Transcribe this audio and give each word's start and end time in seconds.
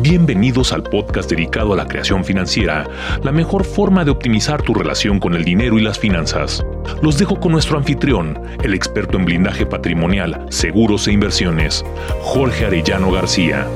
Bienvenidos 0.00 0.72
al 0.72 0.84
podcast 0.84 1.28
dedicado 1.28 1.72
a 1.72 1.76
la 1.76 1.88
creación 1.88 2.24
financiera, 2.24 2.88
la 3.24 3.32
mejor 3.32 3.64
forma 3.64 4.04
de 4.04 4.12
optimizar 4.12 4.62
tu 4.62 4.72
relación 4.72 5.18
con 5.18 5.34
el 5.34 5.44
dinero 5.44 5.76
y 5.76 5.82
las 5.82 5.98
finanzas. 5.98 6.64
Los 7.02 7.18
dejo 7.18 7.40
con 7.40 7.50
nuestro 7.50 7.78
anfitrión, 7.78 8.40
el 8.62 8.74
experto 8.74 9.18
en 9.18 9.24
blindaje 9.24 9.66
patrimonial, 9.66 10.46
seguros 10.50 11.08
e 11.08 11.12
inversiones, 11.12 11.84
Jorge 12.22 12.66
Arellano 12.66 13.10
García. 13.10 13.66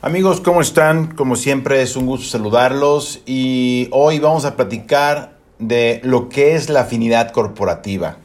Amigos, 0.00 0.40
¿cómo 0.40 0.60
están? 0.60 1.08
Como 1.16 1.34
siempre 1.34 1.82
es 1.82 1.96
un 1.96 2.06
gusto 2.06 2.28
saludarlos 2.28 3.20
y 3.26 3.88
hoy 3.90 4.20
vamos 4.20 4.44
a 4.44 4.54
platicar 4.54 5.32
de 5.58 6.00
lo 6.04 6.28
que 6.28 6.54
es 6.54 6.70
la 6.70 6.82
afinidad 6.82 7.32
corporativa. 7.32 8.18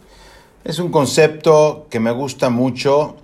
Es 0.63 0.77
un 0.77 0.91
concepto 0.91 1.87
que 1.89 1.99
me 1.99 2.11
gusta 2.11 2.51
mucho 2.51 3.17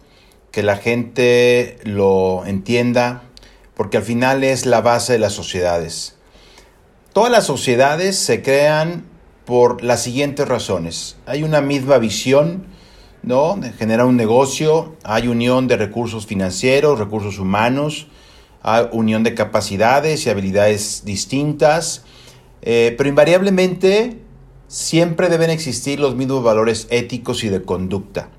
que 0.52 0.64
la 0.64 0.78
gente 0.78 1.80
lo 1.84 2.46
entienda, 2.46 3.24
porque 3.74 3.98
al 3.98 4.04
final 4.04 4.44
es 4.44 4.66
la 4.66 4.82
base 4.82 5.14
de 5.14 5.20
las 5.20 5.34
sociedades. 5.34 6.18
Todas 7.14 7.32
las 7.32 7.46
sociedades 7.46 8.18
se 8.18 8.42
crean 8.42 9.06
por 9.46 9.84
las 9.84 10.04
siguientes 10.04 10.48
razones. 10.48 11.18
Hay 11.26 11.44
una 11.44 11.62
misma 11.62 11.98
visión, 11.98 12.68
¿no? 13.24 13.56
De 13.56 13.72
generar 13.72 14.06
un 14.06 14.18
negocio, 14.18 14.96
hay 15.04 15.28
unión 15.28 15.68
de 15.68 15.78
recursos 15.78 16.26
financieros, 16.26 17.00
recursos 17.00 17.40
humanos, 17.40 18.08
hay 18.62 18.88
unión 18.92 19.24
de 19.24 19.34
capacidades 19.34 20.26
y 20.26 20.30
habilidades 20.30 21.04
distintas, 21.06 22.04
eh, 22.62 22.94
pero 22.98 23.10
invariablemente 23.10 24.20
siempre 24.68 25.30
deben 25.30 25.50
existir 25.50 26.00
los 26.00 26.16
mismos 26.16 26.44
valores 26.44 26.88
éticos 26.90 27.44
y 27.44 27.50
de 27.50 27.64
conducta. 27.64 28.30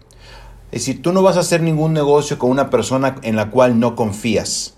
Es 0.73 0.87
decir, 0.87 1.03
tú 1.03 1.12
no 1.12 1.23
vas 1.23 1.37
a 1.37 1.41
hacer 1.41 1.61
ningún 1.61 1.93
negocio 1.93 2.39
con 2.39 2.51
una 2.51 2.71
persona 2.71 3.17
en 3.23 3.37
la 3.37 3.51
cual 3.51 3.79
no 3.79 3.95
confías. 3.95 4.73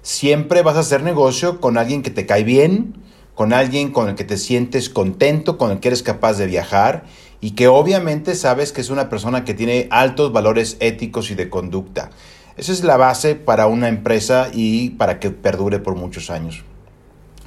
Siempre 0.00 0.62
vas 0.62 0.76
a 0.76 0.80
hacer 0.80 1.02
negocio 1.02 1.60
con 1.60 1.76
alguien 1.76 2.02
que 2.02 2.10
te 2.10 2.24
cae 2.24 2.44
bien, 2.44 2.96
con 3.34 3.52
alguien 3.52 3.92
con 3.92 4.08
el 4.08 4.14
que 4.14 4.24
te 4.24 4.38
sientes 4.38 4.88
contento, 4.88 5.58
con 5.58 5.70
el 5.70 5.80
que 5.80 5.88
eres 5.88 6.02
capaz 6.02 6.38
de 6.38 6.46
viajar 6.46 7.04
y 7.42 7.50
que 7.50 7.68
obviamente 7.68 8.36
sabes 8.36 8.72
que 8.72 8.80
es 8.80 8.88
una 8.88 9.10
persona 9.10 9.44
que 9.44 9.52
tiene 9.52 9.86
altos 9.90 10.32
valores 10.32 10.78
éticos 10.80 11.30
y 11.30 11.34
de 11.34 11.50
conducta. 11.50 12.10
Esa 12.56 12.72
es 12.72 12.82
la 12.82 12.96
base 12.96 13.34
para 13.34 13.66
una 13.66 13.88
empresa 13.88 14.48
y 14.50 14.90
para 14.90 15.20
que 15.20 15.30
perdure 15.30 15.78
por 15.78 15.94
muchos 15.94 16.30
años. 16.30 16.64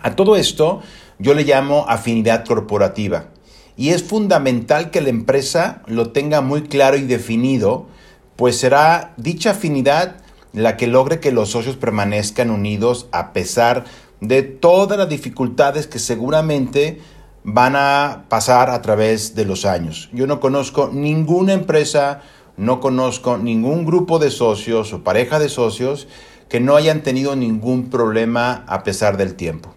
A 0.03 0.15
todo 0.15 0.35
esto 0.35 0.81
yo 1.17 1.33
le 1.33 1.45
llamo 1.45 1.85
afinidad 1.87 2.45
corporativa 2.45 3.29
y 3.77 3.89
es 3.89 4.03
fundamental 4.03 4.89
que 4.89 5.01
la 5.01 5.09
empresa 5.09 5.83
lo 5.85 6.09
tenga 6.09 6.41
muy 6.41 6.63
claro 6.63 6.97
y 6.97 7.03
definido, 7.03 7.87
pues 8.35 8.57
será 8.57 9.13
dicha 9.17 9.51
afinidad 9.51 10.17
la 10.51 10.75
que 10.75 10.87
logre 10.87 11.19
que 11.19 11.31
los 11.31 11.51
socios 11.51 11.77
permanezcan 11.77 12.49
unidos 12.49 13.07
a 13.11 13.31
pesar 13.33 13.85
de 14.19 14.41
todas 14.41 14.97
las 14.97 15.07
dificultades 15.07 15.85
que 15.85 15.99
seguramente 15.99 16.99
van 17.43 17.75
a 17.75 18.25
pasar 18.29 18.71
a 18.71 18.81
través 18.81 19.35
de 19.35 19.45
los 19.45 19.63
años. 19.63 20.09
Yo 20.11 20.25
no 20.25 20.39
conozco 20.39 20.89
ninguna 20.91 21.53
empresa, 21.53 22.21
no 22.57 22.79
conozco 22.79 23.37
ningún 23.37 23.85
grupo 23.85 24.17
de 24.17 24.31
socios 24.31 24.91
o 24.91 25.03
pareja 25.03 25.37
de 25.37 25.49
socios 25.49 26.07
que 26.49 26.59
no 26.59 26.75
hayan 26.75 27.03
tenido 27.03 27.35
ningún 27.35 27.89
problema 27.89 28.65
a 28.67 28.83
pesar 28.83 29.17
del 29.17 29.35
tiempo. 29.35 29.76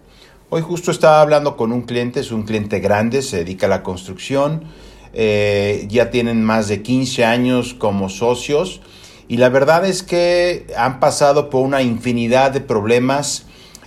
Hoy 0.53 0.61
justo 0.61 0.91
estaba 0.91 1.21
hablando 1.21 1.55
con 1.55 1.71
un 1.71 1.83
cliente, 1.83 2.19
es 2.19 2.33
un 2.33 2.43
cliente 2.43 2.81
grande, 2.81 3.21
se 3.21 3.37
dedica 3.37 3.67
a 3.67 3.69
la 3.69 3.83
construcción, 3.83 4.65
eh, 5.13 5.87
ya 5.87 6.09
tienen 6.09 6.43
más 6.43 6.67
de 6.67 6.81
15 6.81 7.23
años 7.23 7.73
como 7.73 8.09
socios 8.09 8.81
y 9.29 9.37
la 9.37 9.47
verdad 9.47 9.85
es 9.85 10.03
que 10.03 10.67
han 10.75 10.99
pasado 10.99 11.49
por 11.49 11.61
una 11.65 11.83
infinidad 11.83 12.51
de 12.51 12.59
problemas, 12.59 13.45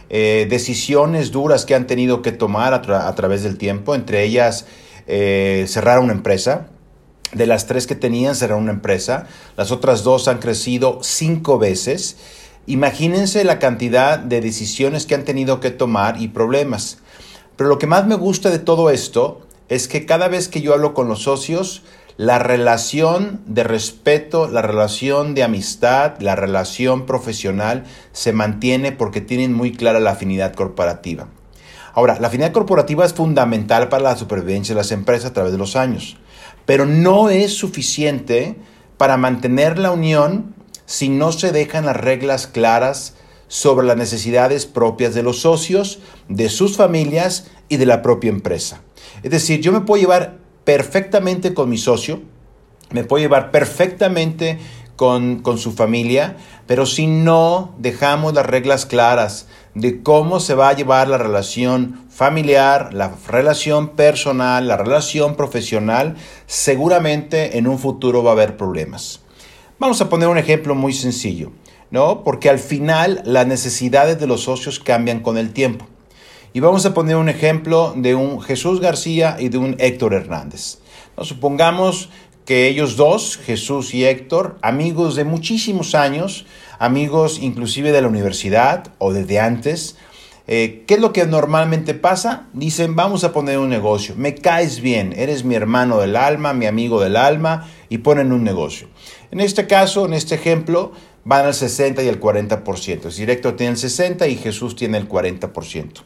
eh, 0.08 0.46
decisiones 0.48 1.32
duras 1.32 1.66
que 1.66 1.74
han 1.74 1.86
tenido 1.86 2.22
que 2.22 2.32
tomar 2.32 2.72
a, 2.72 3.14
través 3.14 3.42
del 3.42 3.58
tiempo, 3.58 3.94
entre 3.94 4.24
ellas 4.24 4.64
eh, 5.06 5.66
cerrar 5.68 5.98
una 5.98 6.14
empresa. 6.14 6.68
De 7.34 7.46
las 7.46 7.66
tres 7.66 7.86
que 7.88 7.96
tenían, 7.96 8.36
cerrar 8.36 8.58
una 8.58 8.70
empresa. 8.70 9.26
Las 9.56 9.72
otras 9.72 10.04
dos 10.04 10.28
han 10.28 10.38
crecido 10.38 11.00
cinco 11.02 11.58
veces 11.58 12.16
Imagínense 12.66 13.44
la 13.44 13.58
cantidad 13.58 14.18
de 14.18 14.40
decisiones 14.40 15.04
que 15.04 15.14
han 15.14 15.24
tenido 15.24 15.60
que 15.60 15.70
tomar 15.70 16.20
y 16.20 16.28
problemas. 16.28 16.98
Pero 17.56 17.68
lo 17.68 17.78
que 17.78 17.86
más 17.86 18.06
me 18.06 18.14
gusta 18.14 18.50
de 18.50 18.58
todo 18.58 18.90
esto 18.90 19.42
es 19.68 19.86
que 19.86 20.06
cada 20.06 20.28
vez 20.28 20.48
que 20.48 20.62
yo 20.62 20.72
hablo 20.72 20.94
con 20.94 21.08
los 21.08 21.22
socios, 21.22 21.82
la 22.16 22.38
relación 22.38 23.42
de 23.46 23.64
respeto, 23.64 24.48
la 24.48 24.62
relación 24.62 25.34
de 25.34 25.42
amistad, 25.42 26.14
la 26.20 26.36
relación 26.36 27.06
profesional 27.06 27.84
se 28.12 28.32
mantiene 28.32 28.92
porque 28.92 29.20
tienen 29.20 29.52
muy 29.52 29.72
clara 29.72 30.00
la 30.00 30.12
afinidad 30.12 30.54
corporativa. 30.54 31.28
Ahora, 31.92 32.18
la 32.18 32.28
afinidad 32.28 32.52
corporativa 32.52 33.04
es 33.04 33.14
fundamental 33.14 33.88
para 33.88 34.02
la 34.02 34.16
supervivencia 34.16 34.74
de 34.74 34.80
las 34.80 34.90
empresas 34.90 35.30
a 35.30 35.34
través 35.34 35.52
de 35.52 35.58
los 35.58 35.76
años, 35.76 36.16
pero 36.66 36.86
no 36.86 37.30
es 37.30 37.54
suficiente 37.54 38.56
para 38.96 39.16
mantener 39.16 39.78
la 39.78 39.90
unión 39.90 40.53
si 40.86 41.08
no 41.08 41.32
se 41.32 41.52
dejan 41.52 41.86
las 41.86 41.96
reglas 41.96 42.46
claras 42.46 43.14
sobre 43.48 43.86
las 43.86 43.96
necesidades 43.96 44.66
propias 44.66 45.14
de 45.14 45.22
los 45.22 45.40
socios, 45.40 46.00
de 46.28 46.48
sus 46.48 46.76
familias 46.76 47.50
y 47.68 47.76
de 47.76 47.86
la 47.86 48.02
propia 48.02 48.30
empresa. 48.30 48.82
Es 49.22 49.30
decir, 49.30 49.60
yo 49.60 49.72
me 49.72 49.80
puedo 49.80 50.00
llevar 50.00 50.38
perfectamente 50.64 51.54
con 51.54 51.68
mi 51.68 51.78
socio, 51.78 52.22
me 52.90 53.04
puedo 53.04 53.22
llevar 53.22 53.50
perfectamente 53.50 54.58
con, 54.96 55.40
con, 55.40 55.58
su 55.58 55.72
familia, 55.72 56.36
pero 56.66 56.86
si 56.86 57.06
no 57.06 57.74
dejamos 57.78 58.34
las 58.34 58.46
reglas 58.46 58.86
claras 58.86 59.48
de 59.74 60.02
cómo 60.02 60.38
se 60.38 60.54
va 60.54 60.68
a 60.68 60.74
llevar 60.74 61.08
la 61.08 61.18
relación 61.18 62.04
familiar, 62.08 62.94
la 62.94 63.12
relación 63.28 63.88
personal, 63.88 64.68
la 64.68 64.76
relación 64.76 65.34
profesional, 65.34 66.16
seguramente 66.46 67.58
en 67.58 67.66
un 67.66 67.78
futuro 67.78 68.22
va 68.22 68.30
a 68.30 68.34
haber 68.34 68.56
problemas. 68.56 69.23
Vamos 69.80 70.00
a 70.00 70.08
poner 70.08 70.28
un 70.28 70.38
ejemplo 70.38 70.76
muy 70.76 70.92
sencillo, 70.92 71.50
¿no? 71.90 72.22
Porque 72.22 72.48
al 72.48 72.60
final 72.60 73.22
las 73.24 73.48
necesidades 73.48 74.20
de 74.20 74.28
los 74.28 74.42
socios 74.44 74.78
cambian 74.78 75.18
con 75.18 75.36
el 75.36 75.52
tiempo. 75.52 75.86
Y 76.52 76.60
vamos 76.60 76.86
a 76.86 76.94
poner 76.94 77.16
un 77.16 77.28
ejemplo 77.28 77.92
de 77.96 78.14
un 78.14 78.40
Jesús 78.40 78.80
García 78.80 79.36
y 79.40 79.48
de 79.48 79.58
un 79.58 79.74
Héctor 79.80 80.14
Hernández. 80.14 80.78
Supongamos 81.20 82.08
que 82.44 82.68
ellos 82.68 82.96
dos, 82.96 83.36
Jesús 83.36 83.94
y 83.94 84.04
Héctor, 84.04 84.58
amigos 84.62 85.16
de 85.16 85.24
muchísimos 85.24 85.96
años, 85.96 86.46
amigos 86.78 87.40
inclusive 87.42 87.90
de 87.90 88.00
la 88.00 88.08
universidad 88.08 88.92
o 88.98 89.12
desde 89.12 89.40
antes, 89.40 89.96
eh, 90.46 90.84
¿Qué 90.86 90.94
es 90.94 91.00
lo 91.00 91.12
que 91.12 91.24
normalmente 91.24 91.94
pasa? 91.94 92.48
Dicen, 92.52 92.96
vamos 92.96 93.24
a 93.24 93.32
poner 93.32 93.58
un 93.58 93.70
negocio, 93.70 94.14
me 94.16 94.34
caes 94.34 94.80
bien, 94.80 95.14
eres 95.16 95.44
mi 95.44 95.54
hermano 95.54 95.98
del 95.98 96.16
alma, 96.16 96.52
mi 96.52 96.66
amigo 96.66 97.00
del 97.00 97.16
alma, 97.16 97.70
y 97.88 97.98
ponen 97.98 98.30
un 98.30 98.44
negocio. 98.44 98.88
En 99.30 99.40
este 99.40 99.66
caso, 99.66 100.04
en 100.04 100.12
este 100.12 100.34
ejemplo, 100.34 100.92
van 101.24 101.46
al 101.46 101.54
60 101.54 102.02
y 102.02 102.08
el 102.08 102.20
40%. 102.20 103.06
Es 103.06 103.16
directo 103.16 103.54
tiene 103.54 103.72
el 103.72 103.78
60 103.78 104.28
y 104.28 104.36
Jesús 104.36 104.76
tiene 104.76 104.98
el 104.98 105.08
40%. 105.08 106.02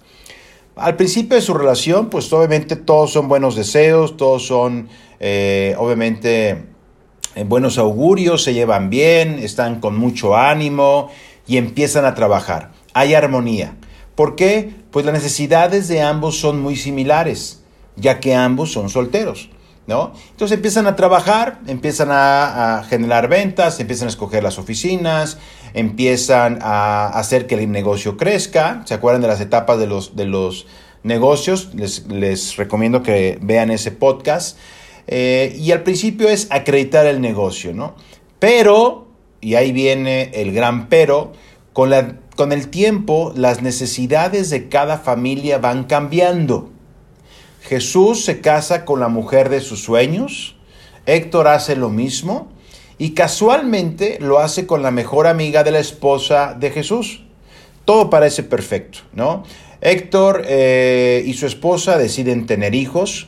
Al 0.76 0.94
principio 0.94 1.34
de 1.34 1.42
su 1.42 1.54
relación, 1.54 2.08
pues 2.08 2.32
obviamente 2.32 2.76
todos 2.76 3.12
son 3.12 3.26
buenos 3.26 3.56
deseos, 3.56 4.16
todos 4.16 4.46
son 4.46 4.88
eh, 5.18 5.74
obviamente 5.76 6.66
en 7.34 7.48
buenos 7.48 7.78
augurios, 7.78 8.44
se 8.44 8.54
llevan 8.54 8.88
bien, 8.88 9.40
están 9.40 9.80
con 9.80 9.98
mucho 9.98 10.36
ánimo 10.36 11.10
y 11.48 11.56
empiezan 11.56 12.04
a 12.04 12.14
trabajar. 12.14 12.70
Hay 12.94 13.14
armonía. 13.14 13.74
¿Por 14.18 14.34
qué? 14.34 14.74
Pues 14.90 15.06
las 15.06 15.14
necesidades 15.14 15.86
de 15.86 16.02
ambos 16.02 16.40
son 16.40 16.60
muy 16.60 16.74
similares, 16.74 17.60
ya 17.94 18.18
que 18.18 18.34
ambos 18.34 18.72
son 18.72 18.90
solteros. 18.90 19.48
¿No? 19.86 20.12
Entonces 20.32 20.56
empiezan 20.56 20.88
a 20.88 20.96
trabajar, 20.96 21.60
empiezan 21.68 22.08
a, 22.10 22.84
generar 22.90 23.28
ventas, 23.28 23.78
empiezan 23.78 24.06
a 24.06 24.10
escoger 24.10 24.42
las 24.42 24.58
oficinas, 24.58 25.38
empiezan 25.72 26.58
a 26.62 27.06
hacer 27.10 27.46
que 27.46 27.54
el 27.54 27.70
negocio 27.70 28.16
crezca. 28.16 28.82
¿Se 28.86 28.94
acuerdan 28.94 29.22
de 29.22 29.28
las 29.28 29.40
etapas 29.40 29.78
de 29.78 29.86
los, 29.86 30.16
de 30.16 30.24
los 30.24 30.66
negocios? 31.04 31.72
Les, 31.76 32.56
recomiendo 32.56 33.04
que 33.04 33.38
vean 33.40 33.70
ese 33.70 33.92
podcast. 33.92 34.58
Eh, 35.06 35.56
y 35.60 35.70
al 35.70 35.84
principio 35.84 36.28
es 36.28 36.48
acreditar 36.50 37.06
el 37.06 37.20
negocio, 37.20 37.72
¿no? 37.72 37.94
Pero, 38.40 39.06
y 39.40 39.54
ahí 39.54 39.70
viene 39.70 40.32
el 40.34 40.52
gran 40.52 40.88
pero, 40.88 41.34
con 41.72 41.90
la 41.90 42.18
con 42.38 42.52
el 42.52 42.68
tiempo, 42.68 43.32
las 43.34 43.62
necesidades 43.62 44.48
de 44.48 44.68
cada 44.68 44.98
familia 44.98 45.58
van 45.58 45.82
cambiando. 45.82 46.70
Jesús 47.62 48.24
se 48.24 48.40
casa 48.40 48.84
con 48.84 49.00
la 49.00 49.08
mujer 49.08 49.48
de 49.48 49.60
sus 49.60 49.82
sueños, 49.82 50.54
Héctor 51.04 51.48
hace 51.48 51.74
lo 51.74 51.88
mismo 51.88 52.46
y 52.96 53.10
casualmente 53.10 54.18
lo 54.20 54.38
hace 54.38 54.68
con 54.68 54.82
la 54.82 54.92
mejor 54.92 55.26
amiga 55.26 55.64
de 55.64 55.72
la 55.72 55.80
esposa 55.80 56.54
de 56.54 56.70
Jesús. 56.70 57.24
Todo 57.84 58.08
parece 58.08 58.44
perfecto, 58.44 59.00
¿no? 59.12 59.42
Héctor 59.80 60.44
eh, 60.46 61.24
y 61.26 61.34
su 61.34 61.44
esposa 61.44 61.98
deciden 61.98 62.46
tener 62.46 62.76
hijos, 62.76 63.26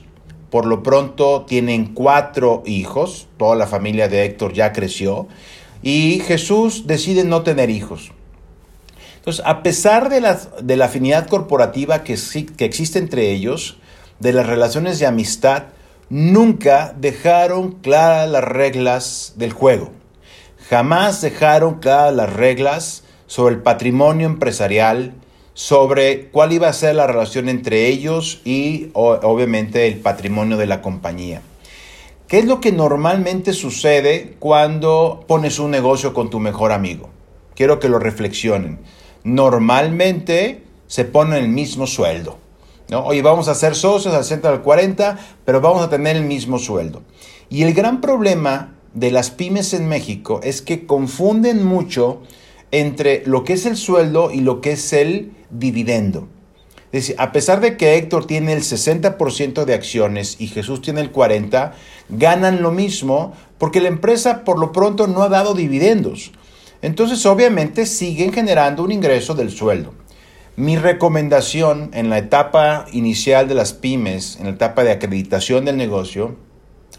por 0.50 0.66
lo 0.66 0.84
pronto 0.84 1.46
tienen 1.48 1.94
cuatro 1.94 2.62
hijos, 2.64 3.26
toda 3.38 3.56
la 3.56 3.66
familia 3.66 4.06
de 4.06 4.24
Héctor 4.24 4.52
ya 4.52 4.72
creció 4.72 5.26
y 5.82 6.20
Jesús 6.20 6.86
decide 6.86 7.24
no 7.24 7.42
tener 7.42 7.70
hijos. 7.70 8.12
Entonces, 9.20 9.44
a 9.44 9.62
pesar 9.62 10.08
de 10.08 10.22
la, 10.22 10.40
de 10.62 10.76
la 10.76 10.86
afinidad 10.86 11.28
corporativa 11.28 12.04
que, 12.04 12.16
que 12.56 12.64
existe 12.64 12.98
entre 12.98 13.30
ellos, 13.30 13.76
de 14.18 14.32
las 14.32 14.46
relaciones 14.46 14.98
de 14.98 15.06
amistad, 15.06 15.64
nunca 16.08 16.94
dejaron 16.98 17.72
claras 17.72 18.30
las 18.30 18.44
reglas 18.44 19.34
del 19.36 19.52
juego. 19.52 19.90
Jamás 20.70 21.20
dejaron 21.20 21.80
claras 21.80 22.14
las 22.14 22.32
reglas 22.32 23.04
sobre 23.26 23.56
el 23.56 23.62
patrimonio 23.62 24.26
empresarial, 24.26 25.12
sobre 25.52 26.30
cuál 26.30 26.52
iba 26.52 26.68
a 26.68 26.72
ser 26.72 26.94
la 26.94 27.06
relación 27.06 27.50
entre 27.50 27.88
ellos 27.88 28.40
y 28.46 28.88
obviamente 28.94 29.86
el 29.86 29.98
patrimonio 29.98 30.56
de 30.56 30.66
la 30.66 30.80
compañía. 30.80 31.42
¿Qué 32.26 32.38
es 32.38 32.46
lo 32.46 32.60
que 32.60 32.72
normalmente 32.72 33.52
sucede 33.52 34.36
cuando 34.38 35.24
pones 35.26 35.58
un 35.58 35.70
negocio 35.70 36.14
con 36.14 36.30
tu 36.30 36.38
mejor 36.38 36.72
amigo? 36.72 37.10
Quiero 37.54 37.78
que 37.80 37.88
lo 37.90 37.98
reflexionen. 37.98 38.78
Normalmente 39.24 40.64
se 40.86 41.04
pone 41.04 41.38
el 41.38 41.48
mismo 41.48 41.86
sueldo. 41.86 42.38
¿no? 42.88 43.04
Oye, 43.04 43.22
vamos 43.22 43.48
a 43.48 43.54
ser 43.54 43.74
socios 43.74 44.14
al 44.14 44.24
centro 44.24 44.50
del 44.50 44.60
40, 44.60 45.18
pero 45.44 45.60
vamos 45.60 45.82
a 45.82 45.90
tener 45.90 46.16
el 46.16 46.24
mismo 46.24 46.58
sueldo. 46.58 47.02
Y 47.48 47.62
el 47.62 47.74
gran 47.74 48.00
problema 48.00 48.74
de 48.94 49.10
las 49.10 49.30
pymes 49.30 49.72
en 49.74 49.88
México 49.88 50.40
es 50.42 50.62
que 50.62 50.86
confunden 50.86 51.64
mucho 51.64 52.22
entre 52.72 53.22
lo 53.26 53.44
que 53.44 53.54
es 53.54 53.66
el 53.66 53.76
sueldo 53.76 54.30
y 54.30 54.40
lo 54.40 54.60
que 54.60 54.72
es 54.72 54.92
el 54.92 55.32
dividendo. 55.50 56.28
Es 56.92 57.06
decir, 57.06 57.16
a 57.18 57.30
pesar 57.30 57.60
de 57.60 57.76
que 57.76 57.96
Héctor 57.96 58.26
tiene 58.26 58.52
el 58.52 58.62
60% 58.62 59.64
de 59.64 59.74
acciones 59.74 60.36
y 60.40 60.48
Jesús 60.48 60.82
tiene 60.82 61.00
el 61.00 61.12
40%, 61.12 61.72
ganan 62.08 62.62
lo 62.62 62.72
mismo 62.72 63.32
porque 63.58 63.80
la 63.80 63.88
empresa 63.88 64.42
por 64.42 64.58
lo 64.58 64.72
pronto 64.72 65.06
no 65.06 65.22
ha 65.22 65.28
dado 65.28 65.54
dividendos. 65.54 66.32
Entonces 66.82 67.24
obviamente 67.26 67.86
siguen 67.86 68.32
generando 68.32 68.82
un 68.82 68.92
ingreso 68.92 69.34
del 69.34 69.50
sueldo. 69.50 69.94
Mi 70.56 70.76
recomendación 70.76 71.90
en 71.94 72.10
la 72.10 72.18
etapa 72.18 72.86
inicial 72.92 73.48
de 73.48 73.54
las 73.54 73.72
pymes, 73.72 74.36
en 74.38 74.44
la 74.46 74.52
etapa 74.52 74.84
de 74.84 74.92
acreditación 74.92 75.64
del 75.64 75.76
negocio, 75.76 76.36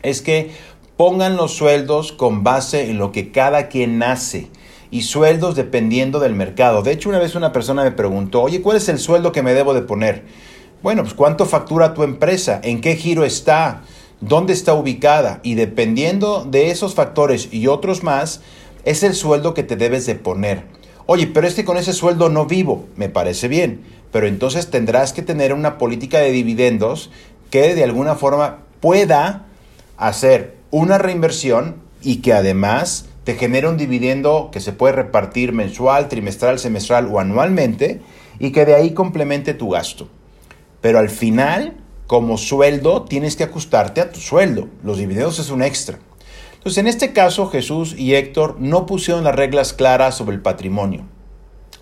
es 0.03 0.21
que 0.21 0.51
pongan 0.97 1.35
los 1.35 1.55
sueldos 1.55 2.11
con 2.11 2.43
base 2.43 2.89
en 2.89 2.97
lo 2.97 3.11
que 3.11 3.31
cada 3.31 3.69
quien 3.69 4.01
hace 4.03 4.49
y 4.91 5.03
sueldos 5.03 5.55
dependiendo 5.55 6.19
del 6.19 6.35
mercado. 6.35 6.83
De 6.83 6.91
hecho, 6.91 7.09
una 7.09 7.19
vez 7.19 7.35
una 7.35 7.51
persona 7.51 7.83
me 7.83 7.91
preguntó, 7.91 8.41
oye, 8.41 8.61
¿cuál 8.61 8.77
es 8.77 8.89
el 8.89 8.99
sueldo 8.99 9.31
que 9.31 9.41
me 9.41 9.53
debo 9.53 9.73
de 9.73 9.81
poner? 9.81 10.25
Bueno, 10.83 11.03
pues 11.03 11.13
cuánto 11.13 11.45
factura 11.45 11.93
tu 11.93 12.03
empresa, 12.03 12.59
en 12.63 12.81
qué 12.81 12.95
giro 12.95 13.23
está, 13.23 13.83
dónde 14.19 14.53
está 14.53 14.73
ubicada 14.73 15.39
y 15.43 15.55
dependiendo 15.55 16.45
de 16.45 16.71
esos 16.71 16.93
factores 16.93 17.49
y 17.51 17.67
otros 17.67 18.03
más, 18.03 18.41
es 18.85 19.03
el 19.03 19.15
sueldo 19.15 19.53
que 19.53 19.63
te 19.63 19.75
debes 19.75 20.05
de 20.05 20.15
poner. 20.15 20.63
Oye, 21.05 21.27
pero 21.27 21.47
es 21.47 21.55
que 21.55 21.65
con 21.65 21.77
ese 21.77 21.93
sueldo 21.93 22.29
no 22.29 22.45
vivo, 22.45 22.85
me 22.95 23.09
parece 23.09 23.47
bien, 23.47 23.81
pero 24.11 24.27
entonces 24.27 24.69
tendrás 24.69 25.13
que 25.13 25.21
tener 25.21 25.53
una 25.53 25.77
política 25.77 26.19
de 26.19 26.31
dividendos 26.31 27.09
que 27.49 27.75
de 27.75 27.83
alguna 27.83 28.15
forma 28.15 28.59
pueda 28.79 29.45
hacer 29.97 30.55
una 30.71 30.97
reinversión 30.97 31.75
y 32.01 32.17
que 32.17 32.33
además 32.33 33.05
te 33.23 33.35
genera 33.35 33.69
un 33.69 33.77
dividendo 33.77 34.49
que 34.51 34.59
se 34.59 34.73
puede 34.73 34.93
repartir 34.93 35.53
mensual, 35.53 36.07
trimestral, 36.07 36.59
semestral 36.59 37.07
o 37.11 37.19
anualmente 37.19 38.01
y 38.39 38.51
que 38.51 38.65
de 38.65 38.75
ahí 38.75 38.93
complemente 38.93 39.53
tu 39.53 39.69
gasto. 39.69 40.07
Pero 40.81 40.97
al 40.97 41.09
final, 41.09 41.77
como 42.07 42.37
sueldo, 42.37 43.03
tienes 43.03 43.35
que 43.35 43.43
ajustarte 43.43 44.01
a 44.01 44.11
tu 44.11 44.19
sueldo. 44.19 44.67
Los 44.83 44.97
dividendos 44.97 45.37
es 45.37 45.51
un 45.51 45.61
extra. 45.61 45.99
Entonces, 46.61 46.77
en 46.77 46.87
este 46.87 47.11
caso, 47.11 47.47
Jesús 47.49 47.95
y 47.97 48.13
Héctor 48.13 48.57
no 48.59 48.85
pusieron 48.85 49.23
las 49.23 49.33
reglas 49.33 49.73
claras 49.73 50.13
sobre 50.13 50.35
el 50.35 50.43
patrimonio. 50.43 51.07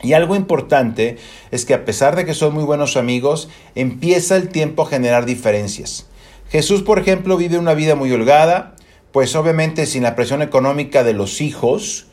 Y 0.01 0.13
algo 0.13 0.37
importante 0.37 1.17
es 1.51 1.65
que 1.65 1.73
a 1.73 1.83
pesar 1.83 2.15
de 2.15 2.23
que 2.23 2.33
son 2.33 2.53
muy 2.53 2.63
buenos 2.63 2.95
amigos, 2.95 3.49
empieza 3.75 4.37
el 4.37 4.47
tiempo 4.47 4.83
a 4.83 4.87
generar 4.87 5.25
diferencias. 5.25 6.07
Jesús, 6.49 6.81
por 6.81 6.97
ejemplo, 6.97 7.35
vive 7.35 7.57
una 7.57 7.73
vida 7.73 7.95
muy 7.95 8.09
holgada, 8.13 8.75
pues 9.11 9.35
obviamente 9.35 9.85
sin 9.85 10.03
la 10.03 10.15
presión 10.15 10.41
económica 10.41 11.03
de 11.03 11.11
los 11.11 11.41
hijos, 11.41 12.07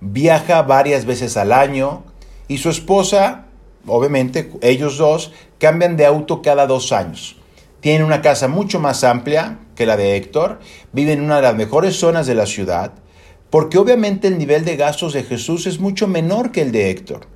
viaja 0.00 0.62
varias 0.62 1.04
veces 1.04 1.36
al 1.36 1.52
año 1.52 2.04
y 2.48 2.56
su 2.56 2.70
esposa, 2.70 3.48
obviamente 3.86 4.50
ellos 4.62 4.96
dos, 4.96 5.34
cambian 5.58 5.98
de 5.98 6.06
auto 6.06 6.40
cada 6.40 6.66
dos 6.66 6.90
años. 6.90 7.36
Tienen 7.80 8.02
una 8.02 8.22
casa 8.22 8.48
mucho 8.48 8.80
más 8.80 9.04
amplia 9.04 9.58
la 9.86 9.96
de 9.96 10.16
Héctor, 10.16 10.58
viven 10.92 11.18
en 11.18 11.24
una 11.24 11.36
de 11.36 11.42
las 11.42 11.56
mejores 11.56 11.96
zonas 11.96 12.26
de 12.26 12.34
la 12.34 12.46
ciudad, 12.46 12.92
porque 13.50 13.78
obviamente 13.78 14.28
el 14.28 14.38
nivel 14.38 14.64
de 14.64 14.76
gastos 14.76 15.12
de 15.12 15.24
Jesús 15.24 15.66
es 15.66 15.78
mucho 15.78 16.08
menor 16.08 16.52
que 16.52 16.62
el 16.62 16.72
de 16.72 16.90
Héctor. 16.90 17.26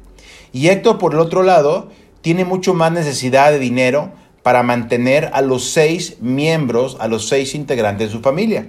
Y 0.53 0.69
Héctor, 0.69 0.99
por 0.99 1.13
el 1.13 1.21
otro 1.21 1.43
lado, 1.43 1.91
tiene 2.23 2.45
mucho 2.45 2.75
más 2.75 2.93
necesidad 2.93 3.51
de 3.51 3.59
dinero 3.59 4.13
para 4.43 4.63
mantener 4.63 5.31
a 5.33 5.43
los 5.43 5.71
seis 5.71 6.17
miembros, 6.21 6.97
a 7.01 7.09
los 7.09 7.29
seis 7.29 7.55
integrantes 7.55 8.09
de 8.09 8.13
su 8.13 8.21
familia. 8.21 8.69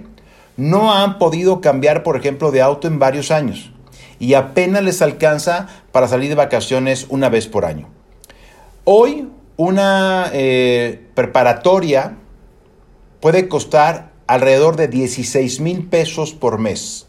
No 0.56 0.92
han 0.92 1.18
podido 1.18 1.60
cambiar, 1.60 2.02
por 2.02 2.16
ejemplo, 2.16 2.50
de 2.50 2.62
auto 2.62 2.88
en 2.88 2.98
varios 2.98 3.30
años 3.30 3.70
y 4.18 4.34
apenas 4.34 4.82
les 4.82 5.02
alcanza 5.02 5.68
para 5.92 6.08
salir 6.08 6.28
de 6.28 6.34
vacaciones 6.34 7.06
una 7.08 7.28
vez 7.28 7.46
por 7.46 7.64
año. 7.64 7.88
Hoy 8.84 9.28
una 9.56 10.30
eh, 10.32 11.06
preparatoria 11.14 12.16
puede 13.20 13.48
costar 13.48 14.12
alrededor 14.26 14.76
de 14.76 14.88
16 14.88 15.60
mil 15.60 15.86
pesos 15.86 16.32
por 16.32 16.58
mes. 16.58 17.06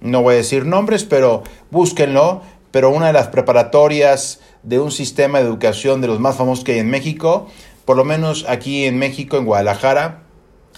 No 0.00 0.22
voy 0.22 0.34
a 0.34 0.38
decir 0.38 0.66
nombres, 0.66 1.04
pero 1.04 1.42
búsquenlo. 1.70 2.42
Pero 2.70 2.90
una 2.90 3.06
de 3.06 3.12
las 3.12 3.28
preparatorias 3.28 4.40
de 4.64 4.80
un 4.80 4.90
sistema 4.90 5.38
de 5.38 5.44
educación 5.44 6.00
de 6.00 6.08
los 6.08 6.18
más 6.18 6.36
famosos 6.36 6.64
que 6.64 6.72
hay 6.72 6.78
en 6.80 6.90
México 6.90 7.46
por 7.84 7.96
lo 7.96 8.04
menos 8.04 8.46
aquí 8.48 8.84
en 8.84 8.98
México, 8.98 9.36
en 9.36 9.44
Guadalajara, 9.44 10.22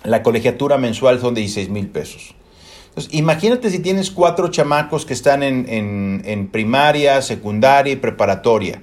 la 0.02 0.22
colegiatura 0.22 0.76
mensual 0.78 1.20
son 1.20 1.34
de 1.34 1.42
16 1.42 1.68
mil 1.70 1.88
pesos. 1.88 2.34
Entonces, 2.88 3.14
imagínate 3.14 3.70
si 3.70 3.78
tienes 3.78 4.10
cuatro 4.10 4.48
chamacos 4.48 5.06
que 5.06 5.12
están 5.12 5.42
en, 5.42 6.48
primaria, 6.50 7.22
secundaria 7.22 7.92
y 7.92 7.96
preparatoria. 7.96 8.80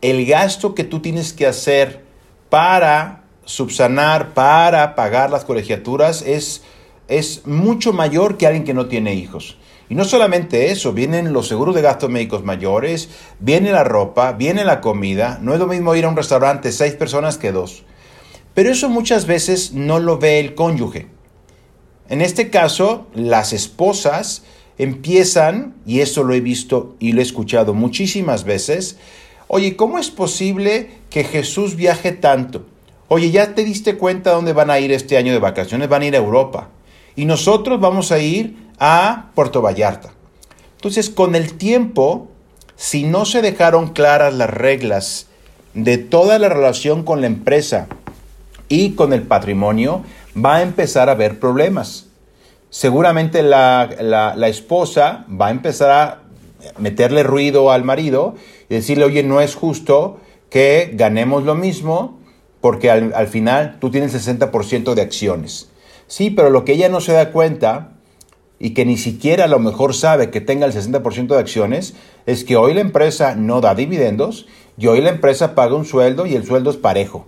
El 0.00 0.26
gasto 0.26 0.74
que 0.74 0.84
tú 0.84 1.00
tienes 1.00 1.32
que 1.32 1.46
hacer 1.46 2.04
para 2.50 3.23
subsanar, 3.44 4.34
para 4.34 4.94
pagar 4.94 5.30
las 5.30 5.44
colegiaturas 5.44 6.22
es, 6.22 6.62
es 7.08 7.46
mucho 7.46 7.92
mayor 7.92 8.36
que 8.36 8.46
alguien 8.46 8.64
que 8.64 8.74
no 8.74 8.86
tiene 8.86 9.14
hijos. 9.14 9.58
Y 9.88 9.94
no 9.94 10.04
solamente 10.04 10.70
eso, 10.70 10.92
vienen 10.92 11.32
los 11.32 11.48
seguros 11.48 11.74
de 11.74 11.82
gastos 11.82 12.10
médicos 12.10 12.42
mayores, 12.42 13.10
viene 13.38 13.70
la 13.70 13.84
ropa, 13.84 14.32
viene 14.32 14.64
la 14.64 14.80
comida. 14.80 15.38
No 15.42 15.52
es 15.52 15.60
lo 15.60 15.66
mismo 15.66 15.94
ir 15.94 16.06
a 16.06 16.08
un 16.08 16.16
restaurante 16.16 16.72
seis 16.72 16.94
personas 16.94 17.36
que 17.36 17.52
dos. 17.52 17.84
Pero 18.54 18.70
eso 18.70 18.88
muchas 18.88 19.26
veces 19.26 19.72
no 19.72 19.98
lo 19.98 20.18
ve 20.18 20.40
el 20.40 20.54
cónyuge. 20.54 21.08
En 22.08 22.22
este 22.22 22.50
caso, 22.50 23.06
las 23.14 23.52
esposas 23.52 24.44
empiezan, 24.78 25.74
y 25.86 26.00
eso 26.00 26.24
lo 26.24 26.34
he 26.34 26.40
visto 26.40 26.96
y 26.98 27.12
lo 27.12 27.20
he 27.20 27.24
escuchado 27.24 27.74
muchísimas 27.74 28.44
veces, 28.44 28.98
oye, 29.48 29.76
¿cómo 29.76 29.98
es 29.98 30.10
posible 30.10 30.90
que 31.10 31.24
Jesús 31.24 31.76
viaje 31.76 32.12
tanto? 32.12 32.66
Oye, 33.08 33.30
¿ya 33.30 33.54
te 33.54 33.64
diste 33.64 33.96
cuenta 33.96 34.32
dónde 34.32 34.52
van 34.52 34.70
a 34.70 34.78
ir 34.78 34.90
este 34.92 35.16
año 35.16 35.32
de 35.32 35.38
vacaciones? 35.38 35.88
Van 35.88 36.02
a 36.02 36.06
ir 36.06 36.14
a 36.14 36.18
Europa. 36.18 36.68
Y 37.16 37.26
nosotros 37.26 37.80
vamos 37.80 38.12
a 38.12 38.18
ir 38.18 38.56
a 38.78 39.30
Puerto 39.34 39.60
Vallarta. 39.60 40.12
Entonces, 40.76 41.10
con 41.10 41.34
el 41.34 41.54
tiempo, 41.54 42.28
si 42.76 43.04
no 43.04 43.24
se 43.24 43.42
dejaron 43.42 43.92
claras 43.92 44.34
las 44.34 44.50
reglas 44.50 45.26
de 45.74 45.98
toda 45.98 46.38
la 46.38 46.48
relación 46.48 47.04
con 47.04 47.20
la 47.20 47.26
empresa 47.26 47.88
y 48.68 48.92
con 48.92 49.12
el 49.12 49.22
patrimonio, 49.22 50.02
va 50.36 50.56
a 50.56 50.62
empezar 50.62 51.08
a 51.08 51.12
haber 51.12 51.38
problemas. 51.38 52.06
Seguramente 52.70 53.42
la, 53.42 54.34
esposa 54.48 55.26
va 55.30 55.48
a 55.48 55.50
empezar 55.50 55.90
a 55.90 56.22
meterle 56.78 57.22
ruido 57.22 57.70
al 57.70 57.84
marido 57.84 58.34
y 58.68 58.74
decirle, 58.74 59.04
oye, 59.04 59.22
no 59.22 59.40
es 59.40 59.54
justo 59.54 60.18
que 60.50 60.90
ganemos 60.94 61.44
lo 61.44 61.54
mismo 61.54 62.18
porque 62.64 62.90
al, 62.90 63.12
al 63.12 63.26
final 63.26 63.76
tú 63.78 63.90
tienes 63.90 64.14
60% 64.14 64.94
de 64.94 65.02
acciones. 65.02 65.68
Sí, 66.06 66.30
pero 66.30 66.48
lo 66.48 66.64
que 66.64 66.72
ella 66.72 66.88
no 66.88 67.02
se 67.02 67.12
da 67.12 67.30
cuenta 67.30 67.90
y 68.58 68.70
que 68.70 68.86
ni 68.86 68.96
siquiera 68.96 69.44
a 69.44 69.48
lo 69.48 69.58
mejor 69.58 69.94
sabe 69.94 70.30
que 70.30 70.40
tenga 70.40 70.64
el 70.64 70.72
60% 70.72 71.26
de 71.26 71.38
acciones, 71.38 71.92
es 72.24 72.42
que 72.42 72.56
hoy 72.56 72.72
la 72.72 72.80
empresa 72.80 73.34
no 73.34 73.60
da 73.60 73.74
dividendos 73.74 74.46
y 74.78 74.86
hoy 74.86 75.02
la 75.02 75.10
empresa 75.10 75.54
paga 75.54 75.74
un 75.74 75.84
sueldo 75.84 76.24
y 76.24 76.36
el 76.36 76.46
sueldo 76.46 76.70
es 76.70 76.78
parejo. 76.78 77.26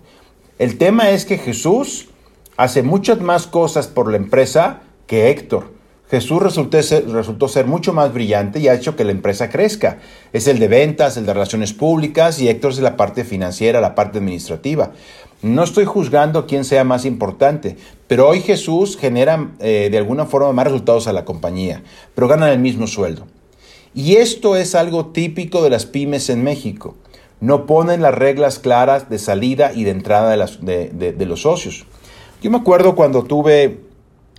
El 0.57 0.79
tema 0.79 1.11
es 1.11 1.23
que 1.25 1.37
Jesús 1.37 2.07
hace 2.55 2.81
muchas 2.81 3.21
más 3.21 3.45
cosas 3.45 3.85
por 3.85 4.09
la 4.09 4.17
empresa 4.17 4.81
que 5.05 5.29
Héctor. 5.29 5.77
Jesús 6.09 6.41
resultó 6.41 6.81
ser, 6.81 7.09
resultó 7.09 7.49
ser, 7.49 7.67
mucho 7.67 7.91
más 7.91 8.13
brillante 8.13 8.59
y 8.59 8.69
ha 8.69 8.73
hecho 8.73 8.95
que 8.95 9.03
la 9.03 9.11
empresa 9.11 9.49
crezca. 9.49 9.99
Es 10.31 10.47
el 10.47 10.57
de 10.57 10.69
ventas, 10.69 11.17
el 11.17 11.25
de 11.25 11.33
relaciones 11.33 11.73
públicas 11.73 12.39
y 12.39 12.47
Héctor 12.47 12.71
es 12.71 12.79
la 12.79 12.95
parte 12.95 13.25
financiera, 13.25 13.81
la 13.81 13.93
parte 13.93 14.19
administrativa. 14.19 14.93
No 15.41 15.63
estoy 15.63 15.85
juzgando 15.85 16.47
quién 16.47 16.65
sea 16.65 16.83
más 16.83 17.05
importante, 17.05 17.77
pero 18.07 18.27
hoy 18.27 18.41
Jesús 18.41 18.97
genera 18.97 19.51
eh, 19.59 19.89
de 19.91 19.97
alguna 19.99 20.25
forma 20.25 20.51
más 20.51 20.65
resultados 20.65 21.07
a 21.07 21.13
la 21.13 21.25
compañía, 21.25 21.83
pero 22.15 22.27
ganan 22.27 22.49
el 22.49 22.59
mismo 22.59 22.87
sueldo. 22.87 23.27
Y 23.93 24.15
esto 24.15 24.55
es 24.55 24.73
algo 24.73 25.07
típico 25.07 25.61
de 25.61 25.69
las 25.69 25.85
pymes 25.85 26.29
en 26.29 26.43
México. 26.43 26.95
No 27.39 27.67
ponen 27.67 28.01
las 28.01 28.15
reglas 28.15 28.57
claras 28.57 29.09
de 29.09 29.19
salida 29.19 29.73
y 29.73 29.83
de 29.83 29.91
entrada 29.91 30.35
de, 30.35 30.89
de 30.89 31.25
los 31.27 31.43
socios. 31.43 31.85
Yo 32.41 32.49
me 32.49 32.57
acuerdo 32.57 32.95
cuando 32.95 33.23
tuve 33.23 33.81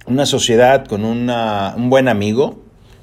una 0.06 0.26
sociedad 0.26 0.86
con 0.86 1.04
un 1.04 1.90
buen 1.90 2.08
amigo, 2.08 2.58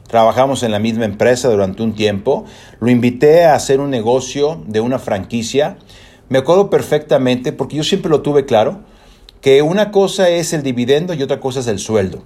trabajamos 0.08 0.64
en 0.64 0.72
la 0.72 0.80
misma 0.80 1.06
empresa 1.06 1.50
durante 1.50 1.84
un 1.84 1.94
tiempo, 1.94 2.46
lo 2.80 2.90
invité 2.90 3.46
a 3.46 3.56
hacer 3.56 3.80
un 3.80 3.90
negocio 3.90 4.62
de 4.68 4.82
una 4.82 5.00
franquicia 5.00 5.78
me 6.30 6.40
acuerdo 6.40 6.70
perfectamente, 6.70 7.54
porque 7.54 7.78
yo 7.78 7.84
siempre 7.84 8.10
lo 8.10 8.22
tuve 8.22 8.46
claro, 8.46 8.80
que 9.42 9.62
una 9.62 9.92
cosa 9.92 10.30
es 10.30 10.54
el 10.54 10.64
dividendo 10.64 11.14
y 11.14 11.22
otra 11.22 11.40
cosa 11.40 11.60
es 11.60 11.68
el 11.68 11.80
sueldo. 11.80 12.24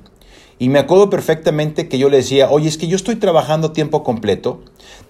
Y 0.58 0.70
me 0.70 0.80
acuerdo 0.80 1.10
perfectamente 1.10 1.88
que 1.88 1.98
yo 1.98 2.10
le 2.10 2.18
decía, 2.18 2.50
oye, 2.50 2.68
es 2.68 2.78
que 2.78 2.88
yo 2.88 2.96
estoy 2.96 3.16
trabajando 3.16 3.72
tiempo 3.72 4.04
completo, 4.04 4.62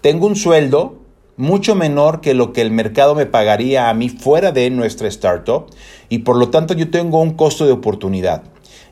tengo 0.02 0.28
un 0.28 0.36
sueldo 0.36 1.00
mucho 1.38 1.76
menor 1.76 2.22
que 2.22 2.34
lo 2.34 2.52
que 2.52 2.62
el 2.62 2.72
mercado 2.72 3.16
me 3.16 3.26
pagaría 3.26 3.90
a 3.90 3.94
mí 3.94 4.10
fuera 4.10 4.52
de 4.52 4.70
nuestra 4.70 5.08
startup 5.08 5.68
y 6.10 6.20
por 6.20 6.36
lo 6.36 6.50
tanto 6.50 6.74
yo 6.74 6.92
tengo 6.92 7.22
un 7.22 7.34
costo 7.34 7.66
de 7.66 7.72
oportunidad. 7.72 8.44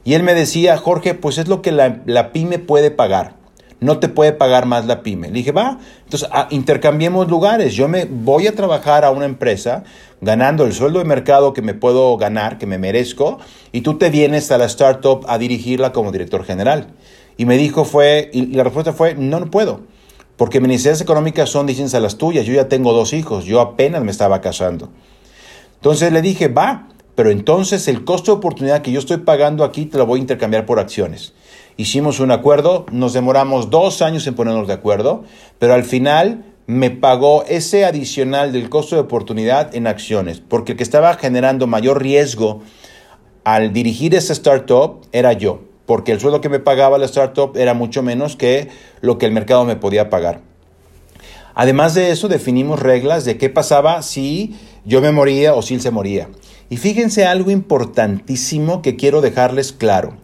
Y 0.04 0.14
él 0.14 0.24
me 0.24 0.34
decía, 0.34 0.78
Jorge, 0.78 1.14
pues 1.14 1.38
es 1.38 1.48
lo 1.48 1.62
que 1.62 1.72
la, 1.72 2.02
la 2.06 2.32
pyme 2.32 2.60
puede 2.60 2.92
pagar 2.92 3.37
no 3.80 4.00
te 4.00 4.10
puede 4.10 4.34
pagar 4.34 4.66
más 4.66 4.86
la 4.86 5.04
pyme. 5.04 5.28
Le 5.28 5.36
dije, 5.36 5.52
va, 5.52 5.80
entonces 6.04 6.28
ah, 6.32 6.48
intercambiemos 6.50 7.30
lugares. 7.30 7.74
Yo 7.76 7.88
me 7.88 8.06
voy 8.06 8.48
a 8.48 8.56
trabajar 8.56 9.06
a 9.06 9.12
una 9.12 9.26
empresa 9.26 9.84
ganando 10.22 10.66
el 10.66 10.74
sueldo 10.74 11.00
de 11.00 11.06
mercado 11.06 11.54
que 11.54 11.62
me 11.62 11.74
puedo 11.74 12.18
ganar, 12.18 12.58
que 12.58 12.66
me 12.66 12.78
merezco, 12.78 13.40
y 13.72 13.82
tú 13.82 13.98
te 13.98 14.10
vienes 14.10 14.52
a 14.52 14.58
la 14.58 14.66
startup 14.66 15.26
a 15.28 15.38
dirigirla 15.38 15.92
como 15.92 16.12
director 16.12 16.44
general. 16.44 16.88
Y 17.38 17.46
me 17.46 17.58
dijo, 17.58 17.86
fue, 17.86 18.32
y 18.34 18.48
la 18.48 18.64
respuesta 18.64 18.94
fue, 18.94 19.14
no, 19.14 19.40
no 19.40 19.52
puedo, 19.52 19.82
porque 20.38 20.60
mis 20.60 20.70
necesidades 20.70 21.02
económicas 21.02 21.50
son 21.50 21.68
distintas 21.68 21.94
a 21.94 22.00
las 22.00 22.18
tuyas. 22.18 22.46
Yo 22.46 22.54
ya 22.54 22.68
tengo 22.68 22.94
dos 22.94 23.14
hijos, 23.14 23.46
yo 23.46 23.62
apenas 23.62 24.04
me 24.04 24.12
estaba 24.12 24.42
casando. 24.42 24.90
Entonces 25.76 26.12
le 26.12 26.24
dije, 26.24 26.48
va, 26.48 26.88
pero 27.14 27.30
entonces 27.30 27.88
el 27.88 28.04
costo 28.06 28.32
de 28.32 28.38
oportunidad 28.38 28.82
que 28.82 28.92
yo 28.92 29.00
estoy 29.00 29.18
pagando 29.18 29.64
aquí 29.64 29.86
te 29.86 30.00
lo 30.00 30.08
voy 30.08 30.20
a 30.20 30.22
intercambiar 30.22 30.66
por 30.66 30.80
acciones. 30.80 31.34
Hicimos 31.80 32.20
un 32.20 32.32
acuerdo, 32.32 32.88
nos 32.92 33.14
demoramos 33.14 33.70
dos 33.70 34.02
años 34.02 34.26
en 34.26 34.34
ponernos 34.34 34.68
de 34.68 34.74
acuerdo, 34.74 35.24
pero 35.60 35.76
al 35.76 35.84
final 35.84 36.44
me 36.66 36.90
pagó 36.90 37.46
ese 37.48 37.86
adicional 37.86 38.52
del 38.52 38.68
costo 38.68 38.96
de 38.96 39.02
oportunidad 39.02 39.76
en 39.76 39.86
acciones, 39.86 40.42
porque 40.42 40.72
el 40.72 40.78
que 40.80 40.84
estaba 40.84 41.14
generando 41.14 41.68
mayor 41.68 42.02
riesgo 42.02 42.62
al 43.44 43.74
dirigir 43.74 44.16
esa 44.16 44.34
startup 44.34 45.06
era 45.12 45.34
yo, 45.34 45.62
porque 45.86 46.12
el 46.12 46.20
sueldo 46.20 46.42
que 46.42 46.50
me 46.50 46.60
pagaba 46.60 46.98
la 46.98 47.06
startup 47.06 47.56
era 47.56 47.76
mucho 47.76 48.02
menos 48.02 48.36
que 48.36 48.70
lo 49.02 49.20
que 49.20 49.28
el 49.28 49.32
mercado 49.32 49.64
me 49.64 49.76
podía 49.76 50.10
pagar. 50.10 50.42
Además 51.54 51.94
de 51.94 52.10
eso, 52.10 52.28
definimos 52.28 52.80
reglas 52.80 53.24
de 53.24 53.38
qué 53.38 53.50
pasaba 53.50 54.02
si 54.02 54.56
yo 54.84 55.00
me 55.00 55.12
moría 55.12 55.54
o 55.54 55.62
si 55.62 55.76
él 55.76 55.82
se 55.82 55.92
moría. 55.92 56.28
Y 56.72 56.78
fíjense 56.78 57.26
algo 57.26 57.52
importantísimo 57.52 58.82
que 58.82 58.96
quiero 58.96 59.22
dejarles 59.22 59.74
claro. 59.74 60.18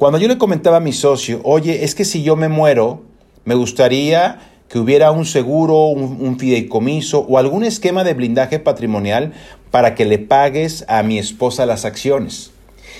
Cuando 0.00 0.16
yo 0.16 0.28
le 0.28 0.38
comentaba 0.38 0.78
a 0.78 0.80
mi 0.80 0.94
socio, 0.94 1.42
oye, 1.44 1.84
es 1.84 1.94
que 1.94 2.06
si 2.06 2.22
yo 2.22 2.34
me 2.34 2.48
muero, 2.48 3.02
me 3.44 3.54
gustaría 3.54 4.38
que 4.70 4.78
hubiera 4.78 5.10
un 5.10 5.26
seguro, 5.26 5.88
un, 5.88 6.38
fideicomiso 6.38 7.20
o 7.28 7.36
algún 7.36 7.64
esquema 7.64 8.02
de 8.02 8.14
blindaje 8.14 8.58
patrimonial 8.60 9.34
para 9.70 9.94
que 9.94 10.06
le 10.06 10.18
pagues 10.18 10.86
a 10.88 11.02
mi 11.02 11.18
esposa 11.18 11.66
las 11.66 11.84
acciones. 11.84 12.50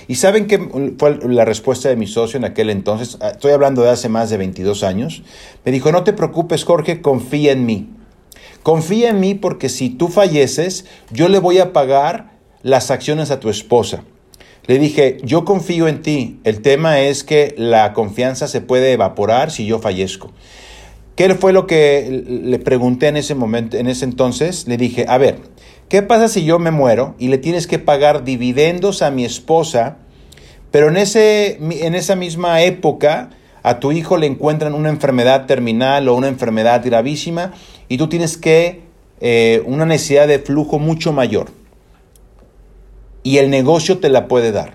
¿Y 0.09 0.17
saben 0.17 0.47
qué 0.47 0.59
fue 0.99 1.19
la 1.27 1.47
respuesta 1.47 1.89
de 1.89 1.97
mi 1.97 2.07
socio 2.07 2.37
en 2.37 2.45
aquel 2.45 2.69
entonces? 2.69 3.17
Ah, 3.23 3.31
estoy 3.31 3.53
hablando 3.53 3.81
de 3.81 3.89
hace 3.89 4.11
más 4.11 4.29
de 4.29 4.37
22 4.37 4.83
años. 4.83 5.23
Me 5.65 5.73
dijo, 5.73 5.93
no 5.93 6.05
te 6.05 6.13
preocupes 6.13 6.65
Jorge, 6.65 7.01
confía 7.01 7.53
en 7.53 7.65
mí. 7.65 7.89
Confía 8.63 9.09
en 9.09 9.21
mí 9.21 9.35
porque 9.35 9.71
si 9.71 9.89
tú 9.89 10.09
falleces, 10.09 10.85
yo 11.11 11.31
le 11.31 11.39
voy 11.39 11.61
a 11.61 11.73
pagar 11.73 12.33
las 12.63 12.91
acciones 12.91 13.31
a 13.31 13.41
tu 13.41 13.49
esposa. 13.49 14.05
Le 14.71 14.79
dije, 14.79 15.17
yo 15.25 15.45
confío 15.45 15.89
en 15.89 16.01
ti. 16.01 16.39
El 16.45 16.63
tema 16.63 17.01
es 17.01 17.25
que 17.25 17.57
la 17.59 17.93
confianza 17.93 18.47
se 18.47 18.61
puede 18.61 18.93
evaporar 18.93 19.51
si 19.51 19.67
yo 19.67 19.81
fallezco. 19.81 20.31
¿Qué 21.17 21.35
fue 21.35 21.53
lo 21.53 21.67
que 21.67 22.23
le 22.29 22.57
pregunté 22.61 23.09
en 23.09 23.17
ese 23.17 23.35
momento, 23.35 23.77
en 23.77 23.89
ese 23.89 24.05
entonces? 24.05 24.69
Le 24.69 24.77
dije, 24.77 25.07
a 25.09 25.19
ver, 25.19 25.39
¿qué 25.89 26.03
pasa 26.03 26.29
si 26.29 26.45
yo 26.45 26.61
me 26.61 26.71
muero 26.71 27.17
y 27.19 27.31
le 27.31 27.39
tienes 27.39 27.67
que 27.67 27.81
pagar 27.81 28.23
dividendos 28.23 29.03
a 29.03 29.11
mi 29.11 29.25
esposa, 29.25 29.97
pero 30.71 30.89
en, 30.89 30.99
ese, 30.99 31.59
en 31.59 31.97
esa 31.97 32.15
misma 32.15 32.63
época 32.63 33.31
a 33.65 33.81
tu 33.81 33.91
hijo 33.91 34.19
le 34.19 34.27
encuentran 34.27 34.75
una 34.75 34.91
enfermedad 34.91 35.47
terminal 35.47 36.07
o 36.07 36.15
una 36.15 36.29
enfermedad 36.29 36.81
gravísima 36.85 37.55
y 37.89 37.97
tú 37.97 38.09
tienes 38.09 38.37
que 38.37 38.83
eh, 39.21 39.65
una 39.67 39.85
necesidad 39.85 40.29
de 40.29 40.39
flujo 40.39 40.79
mucho 40.79 41.13
mayor? 41.13 41.59
Y 43.23 43.39
el 43.39 43.51
negocio 43.51 43.99
te 43.99 44.09
la 44.09 44.29
puede 44.29 44.53
dar. 44.53 44.75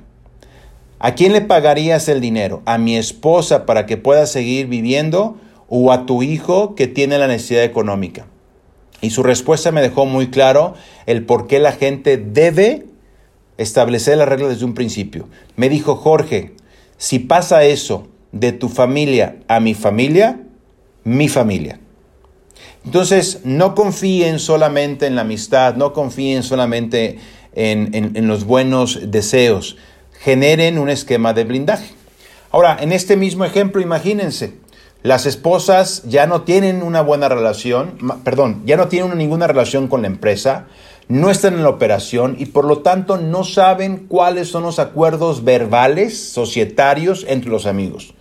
¿A 1.00 1.14
quién 1.14 1.34
le 1.34 1.42
pagarías 1.42 2.08
el 2.08 2.22
dinero? 2.22 2.62
¿A 2.66 2.78
mi 2.78 2.98
esposa 2.98 3.66
para 3.66 3.86
que 3.86 3.98
pueda 3.98 4.26
seguir 4.26 4.68
viviendo 4.68 5.38
o 5.68 5.92
a 5.92 6.06
tu 6.06 6.24
hijo 6.24 6.76
que 6.76 6.88
tiene 6.88 7.18
la 7.18 7.28
necesidad 7.28 7.64
económica? 7.64 8.28
Y 9.02 9.10
su 9.10 9.24
respuesta 9.24 9.72
me 9.72 9.82
dejó 9.82 10.06
muy 10.06 10.30
claro 10.30 10.74
el 11.06 11.26
por 11.26 11.48
qué 11.48 11.60
la 11.60 11.74
gente 11.74 12.18
debe 12.18 12.86
establecer 13.58 14.18
las 14.18 14.28
reglas 14.28 14.50
desde 14.50 14.66
un 14.66 14.74
principio. 14.74 15.28
Me 15.56 15.70
dijo, 15.70 15.96
Jorge, 15.96 16.54
si 16.98 17.20
pasa 17.20 17.64
eso 17.66 18.08
de 18.32 18.52
tu 18.52 18.70
familia 18.70 19.38
a 19.48 19.60
mi 19.60 19.74
familia, 19.74 20.40
mi 21.04 21.28
familia. 21.28 21.80
Entonces, 22.86 23.42
no 23.44 23.76
confíen 23.76 24.40
solamente 24.40 25.08
en 25.08 25.16
la 25.16 25.22
amistad, 25.22 25.76
no 25.76 25.94
confíen 25.94 26.44
solamente 26.44 27.18
en, 27.56 28.28
los 28.28 28.44
buenos 28.46 29.12
deseos, 29.12 29.78
generen 30.20 30.78
un 30.78 30.90
esquema 30.90 31.34
de 31.34 31.44
blindaje. 31.44 31.94
Ahora, 32.52 32.78
en 32.80 32.92
este 32.92 33.18
mismo 33.18 33.46
ejemplo, 33.46 33.82
imagínense, 33.82 34.54
las 35.04 35.26
esposas 35.26 36.04
ya 36.04 36.28
no 36.28 36.42
tienen 36.42 36.84
una 36.84 37.02
buena 37.02 37.30
relación, 37.30 37.98
perdón, 38.24 38.64
ya 38.66 38.78
no 38.78 38.88
tienen 38.88 39.18
ninguna 39.18 39.48
relación 39.48 39.88
con 39.88 40.02
la 40.02 40.08
empresa, 40.08 40.68
no 41.08 41.30
están 41.30 41.54
en 41.54 41.64
la 41.64 41.70
operación 41.70 42.36
y 42.40 42.48
por 42.48 42.66
lo 42.66 42.80
tanto 42.80 43.18
no 43.18 43.44
saben 43.44 44.08
cuáles 44.08 44.50
son 44.50 44.64
los 44.64 44.80
acuerdos 44.80 45.44
verbales 45.44 46.32
societarios 46.32 47.26
entre 47.28 47.52
los 47.52 47.68
amigos. 47.68 48.16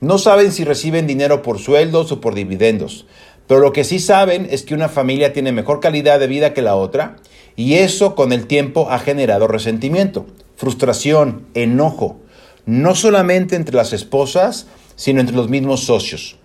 No 0.00 0.18
saben 0.18 0.52
si 0.52 0.64
reciben 0.64 1.06
dinero 1.06 1.42
por 1.42 1.58
sueldos 1.58 2.12
o 2.12 2.20
por 2.20 2.34
dividendos, 2.34 3.06
pero 3.46 3.60
lo 3.60 3.72
que 3.72 3.84
sí 3.84 3.98
saben 3.98 4.46
es 4.50 4.62
que 4.62 4.74
una 4.74 4.88
familia 4.88 5.32
tiene 5.32 5.52
mejor 5.52 5.80
calidad 5.80 6.18
de 6.18 6.26
vida 6.26 6.54
que 6.54 6.62
la 6.62 6.76
otra 6.76 7.16
y 7.54 7.74
eso 7.74 8.14
con 8.14 8.32
el 8.32 8.46
tiempo 8.46 8.90
ha 8.90 8.98
generado 8.98 9.48
resentimiento, 9.48 10.26
frustración, 10.56 11.46
enojo, 11.54 12.18
no 12.66 12.94
solamente 12.94 13.56
entre 13.56 13.76
las 13.76 13.92
esposas, 13.92 14.66
sino 14.96 15.20
entre 15.20 15.36
los 15.36 15.48
mismos 15.48 15.84
socios. 15.84 16.36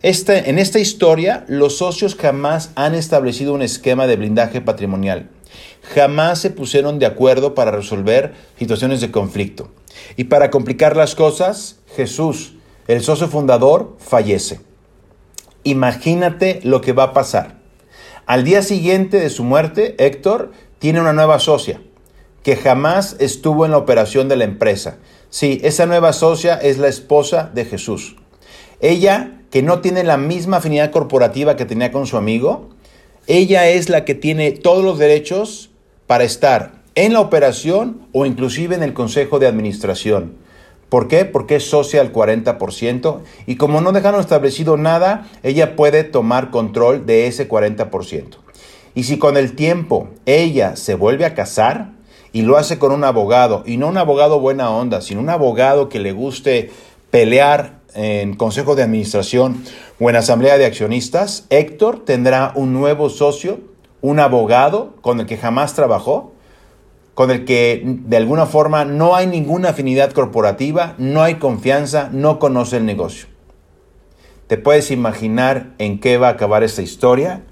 Este, 0.00 0.48
en 0.48 0.58
esta 0.58 0.78
historia, 0.78 1.44
los 1.48 1.78
socios 1.78 2.14
jamás 2.14 2.70
han 2.76 2.94
establecido 2.94 3.52
un 3.52 3.62
esquema 3.62 4.06
de 4.06 4.16
blindaje 4.16 4.60
patrimonial. 4.60 5.28
Jamás 5.94 6.38
se 6.40 6.50
pusieron 6.50 7.00
de 7.00 7.06
acuerdo 7.06 7.54
para 7.54 7.72
resolver 7.72 8.34
situaciones 8.58 9.00
de 9.00 9.10
conflicto. 9.10 9.70
Y 10.16 10.24
para 10.24 10.50
complicar 10.50 10.96
las 10.96 11.16
cosas, 11.16 11.80
Jesús, 11.96 12.54
el 12.86 13.02
socio 13.02 13.26
fundador, 13.26 13.96
fallece. 13.98 14.67
Imagínate 15.68 16.60
lo 16.62 16.80
que 16.80 16.94
va 16.94 17.02
a 17.02 17.12
pasar. 17.12 17.58
Al 18.24 18.42
día 18.42 18.62
siguiente 18.62 19.18
de 19.18 19.28
su 19.28 19.44
muerte, 19.44 19.96
Héctor 19.98 20.50
tiene 20.78 20.98
una 20.98 21.12
nueva 21.12 21.38
socia 21.40 21.82
que 22.42 22.56
jamás 22.56 23.16
estuvo 23.18 23.66
en 23.66 23.72
la 23.72 23.76
operación 23.76 24.30
de 24.30 24.36
la 24.36 24.44
empresa. 24.44 24.96
Sí, 25.28 25.60
esa 25.62 25.84
nueva 25.84 26.14
socia 26.14 26.54
es 26.54 26.78
la 26.78 26.88
esposa 26.88 27.50
de 27.52 27.66
Jesús. 27.66 28.16
Ella, 28.80 29.42
que 29.50 29.62
no 29.62 29.80
tiene 29.80 30.04
la 30.04 30.16
misma 30.16 30.56
afinidad 30.56 30.90
corporativa 30.90 31.56
que 31.56 31.66
tenía 31.66 31.92
con 31.92 32.06
su 32.06 32.16
amigo, 32.16 32.70
ella 33.26 33.68
es 33.68 33.90
la 33.90 34.06
que 34.06 34.14
tiene 34.14 34.52
todos 34.52 34.82
los 34.82 34.98
derechos 34.98 35.68
para 36.06 36.24
estar 36.24 36.80
en 36.94 37.12
la 37.12 37.20
operación 37.20 38.08
o 38.12 38.24
inclusive 38.24 38.74
en 38.74 38.82
el 38.82 38.94
consejo 38.94 39.38
de 39.38 39.48
administración. 39.48 40.38
¿Por 40.88 41.06
qué? 41.08 41.24
Porque 41.24 41.56
es 41.56 41.68
socia 41.68 42.00
al 42.00 42.12
40% 42.12 43.20
y 43.46 43.56
como 43.56 43.80
no 43.80 43.92
dejaron 43.92 44.20
establecido 44.20 44.76
nada, 44.76 45.28
ella 45.42 45.76
puede 45.76 46.04
tomar 46.04 46.50
control 46.50 47.04
de 47.04 47.26
ese 47.26 47.48
40%. 47.48 48.36
Y 48.94 49.04
si 49.04 49.18
con 49.18 49.36
el 49.36 49.54
tiempo 49.54 50.08
ella 50.24 50.76
se 50.76 50.94
vuelve 50.94 51.26
a 51.26 51.34
casar 51.34 51.92
y 52.32 52.42
lo 52.42 52.56
hace 52.56 52.78
con 52.78 52.92
un 52.92 53.04
abogado, 53.04 53.62
y 53.66 53.76
no 53.76 53.88
un 53.88 53.96
abogado 53.96 54.40
buena 54.40 54.70
onda, 54.70 55.00
sino 55.00 55.20
un 55.20 55.30
abogado 55.30 55.88
que 55.88 55.98
le 55.98 56.12
guste 56.12 56.70
pelear 57.10 57.78
en 57.94 58.36
consejo 58.36 58.76
de 58.76 58.82
administración 58.82 59.62
o 59.98 60.10
en 60.10 60.16
asamblea 60.16 60.58
de 60.58 60.66
accionistas, 60.66 61.46
Héctor 61.50 62.04
tendrá 62.04 62.52
un 62.54 62.72
nuevo 62.72 63.10
socio, 63.10 63.60
un 64.00 64.20
abogado 64.20 64.94
con 65.00 65.20
el 65.20 65.26
que 65.26 65.36
jamás 65.36 65.74
trabajó, 65.74 66.32
con 67.18 67.32
el 67.32 67.44
que 67.44 67.82
de 67.84 68.16
alguna 68.16 68.46
forma 68.46 68.84
no 68.84 69.16
hay 69.16 69.26
ninguna 69.26 69.70
afinidad 69.70 70.12
corporativa, 70.12 70.94
no 70.98 71.20
hay 71.20 71.34
confianza, 71.34 72.10
no 72.12 72.38
conoce 72.38 72.76
el 72.76 72.86
negocio. 72.86 73.26
¿Te 74.46 74.56
puedes 74.56 74.92
imaginar 74.92 75.74
en 75.78 75.98
qué 75.98 76.16
va 76.16 76.28
a 76.28 76.30
acabar 76.30 76.62
esta 76.62 76.80
historia? 76.80 77.42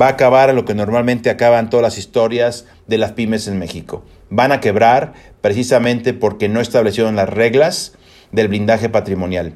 Va 0.00 0.06
a 0.06 0.12
acabar 0.12 0.54
lo 0.54 0.64
que 0.64 0.74
normalmente 0.74 1.28
acaban 1.28 1.68
todas 1.68 1.82
las 1.82 1.98
historias 1.98 2.64
de 2.86 2.96
las 2.96 3.12
pymes 3.12 3.46
en 3.46 3.58
México. 3.58 4.06
Van 4.30 4.52
a 4.52 4.60
quebrar 4.60 5.12
precisamente 5.42 6.14
porque 6.14 6.48
no 6.48 6.62
establecieron 6.62 7.14
las 7.14 7.28
reglas 7.28 7.92
del 8.32 8.48
blindaje 8.48 8.88
patrimonial. 8.88 9.52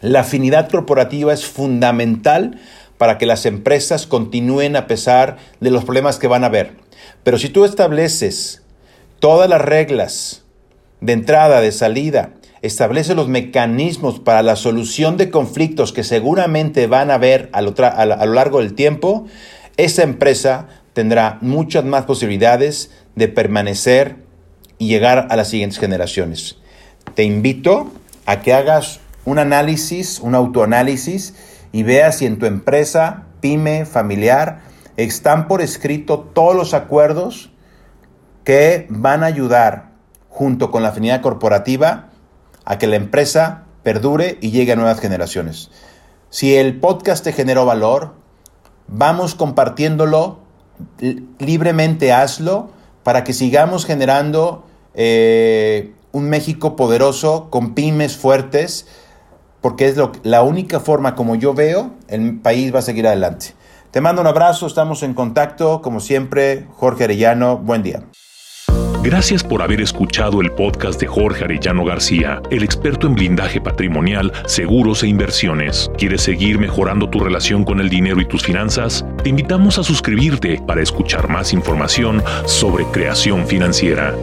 La 0.00 0.22
afinidad 0.22 0.68
corporativa 0.68 1.32
es 1.32 1.46
fundamental 1.46 2.58
para 2.98 3.18
que 3.18 3.26
las 3.26 3.46
empresas 3.46 4.08
continúen 4.08 4.74
a 4.74 4.88
pesar 4.88 5.36
de 5.60 5.70
los 5.70 5.84
problemas 5.84 6.18
que 6.18 6.26
van 6.26 6.42
a 6.42 6.48
haber. 6.48 6.72
Pero 7.22 7.38
si 7.38 7.50
tú 7.50 7.64
estableces 7.64 8.64
todas 9.20 9.48
las 9.48 9.60
reglas 9.60 10.44
de 11.00 11.12
entrada, 11.12 11.60
de 11.60 11.72
salida, 11.72 12.32
establece 12.62 13.14
los 13.14 13.28
mecanismos 13.28 14.18
para 14.18 14.42
la 14.42 14.56
solución 14.56 15.16
de 15.16 15.30
conflictos 15.30 15.92
que 15.92 16.04
seguramente 16.04 16.86
van 16.86 17.10
a 17.10 17.14
haber 17.14 17.48
a 17.52 17.62
lo, 17.62 17.74
largo 18.34 18.58
del 18.58 18.74
tiempo, 18.74 19.26
esa 19.76 20.02
empresa 20.02 20.68
tendrá 20.92 21.38
muchas 21.40 21.84
más 21.84 22.04
posibilidades 22.04 22.90
de 23.14 23.28
permanecer 23.28 24.16
y 24.78 24.88
llegar 24.88 25.28
a 25.30 25.36
las 25.36 25.48
siguientes 25.48 25.78
generaciones. 25.78 26.58
Te 27.14 27.24
invito 27.24 27.92
a 28.26 28.40
que 28.40 28.52
hagas 28.52 29.00
un 29.24 29.38
análisis, 29.38 30.20
un 30.20 30.34
autoanálisis 30.34 31.34
y 31.72 31.82
veas 31.82 32.18
si 32.18 32.26
en 32.26 32.38
tu 32.38 32.46
empresa, 32.46 33.24
pyme, 33.40 33.86
familiar, 33.86 34.60
están 34.96 35.48
por 35.48 35.62
escrito 35.62 36.20
todos 36.34 36.54
los 36.54 36.74
acuerdos 36.74 37.50
que 38.50 38.88
van 38.88 39.22
a 39.22 39.26
ayudar 39.26 39.92
junto 40.28 40.72
con 40.72 40.82
la 40.82 40.88
afinidad 40.88 41.20
corporativa 41.20 42.08
a 42.64 42.78
que 42.78 42.88
la 42.88 42.96
empresa 42.96 43.62
perdure 43.84 44.38
y 44.40 44.50
llegue 44.50 44.72
a 44.72 44.74
nuevas 44.74 44.98
generaciones. 44.98 45.70
Si 46.30 46.56
el 46.56 46.80
podcast 46.80 47.22
te 47.22 47.32
generó 47.32 47.64
valor, 47.64 48.14
vamos 48.88 49.36
compartiéndolo 49.36 50.40
libremente, 51.38 52.12
hazlo 52.12 52.72
para 53.04 53.22
que 53.22 53.34
sigamos 53.34 53.86
generando 53.86 54.66
eh, 54.94 55.94
un 56.10 56.28
México 56.28 56.74
poderoso 56.74 57.50
con 57.50 57.74
pymes 57.74 58.16
fuertes, 58.16 58.88
porque 59.60 59.86
es 59.86 59.96
lo, 59.96 60.10
la 60.24 60.42
única 60.42 60.80
forma 60.80 61.14
como 61.14 61.36
yo 61.36 61.54
veo 61.54 61.92
el 62.08 62.40
país 62.40 62.74
va 62.74 62.80
a 62.80 62.82
seguir 62.82 63.06
adelante. 63.06 63.54
Te 63.92 64.00
mando 64.00 64.20
un 64.20 64.26
abrazo, 64.26 64.66
estamos 64.66 65.04
en 65.04 65.14
contacto, 65.14 65.80
como 65.82 66.00
siempre, 66.00 66.66
Jorge 66.72 67.04
Arellano, 67.04 67.56
buen 67.56 67.84
día. 67.84 68.02
Gracias 69.02 69.42
por 69.42 69.62
haber 69.62 69.80
escuchado 69.80 70.42
el 70.42 70.52
podcast 70.52 71.00
de 71.00 71.06
Jorge 71.06 71.44
Arellano 71.44 71.86
García, 71.86 72.42
el 72.50 72.62
experto 72.62 73.06
en 73.06 73.14
blindaje 73.14 73.58
patrimonial, 73.58 74.30
seguros 74.44 75.02
e 75.02 75.08
inversiones. 75.08 75.90
¿Quieres 75.96 76.20
seguir 76.20 76.58
mejorando 76.58 77.08
tu 77.08 77.18
relación 77.18 77.64
con 77.64 77.80
el 77.80 77.88
dinero 77.88 78.20
y 78.20 78.26
tus 78.26 78.42
finanzas? 78.42 79.06
Te 79.22 79.30
invitamos 79.30 79.78
a 79.78 79.84
suscribirte 79.84 80.60
para 80.66 80.82
escuchar 80.82 81.30
más 81.30 81.54
información 81.54 82.22
sobre 82.44 82.84
creación 82.92 83.46
financiera. 83.46 84.14